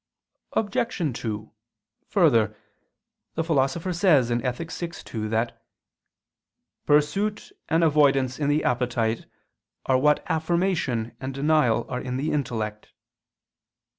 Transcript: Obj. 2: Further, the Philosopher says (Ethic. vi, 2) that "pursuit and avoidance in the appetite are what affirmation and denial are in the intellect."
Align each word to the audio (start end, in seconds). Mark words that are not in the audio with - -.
Obj. 0.53 0.73
2: 1.21 1.53
Further, 2.07 2.57
the 3.35 3.43
Philosopher 3.43 3.93
says 3.93 4.31
(Ethic. 4.31 4.71
vi, 4.71 4.87
2) 4.87 5.29
that 5.29 5.63
"pursuit 6.87 7.51
and 7.69 7.83
avoidance 7.83 8.39
in 8.39 8.49
the 8.49 8.63
appetite 8.63 9.27
are 9.85 9.99
what 9.99 10.23
affirmation 10.27 11.15
and 11.19 11.35
denial 11.35 11.85
are 11.87 12.01
in 12.01 12.17
the 12.17 12.31
intellect." 12.31 12.93